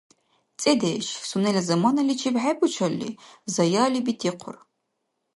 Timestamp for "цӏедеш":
0.61-1.05